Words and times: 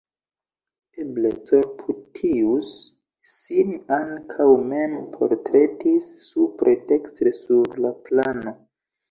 Eble 1.01 1.31
Corputius 1.81 2.71
sin 3.33 3.75
ankaŭ 3.99 4.49
mem 4.73 4.97
portretis 5.19 6.11
supre 6.31 6.75
dekstre 6.91 7.37
sur 7.43 7.79
la 7.87 7.95
plano. 8.11 8.57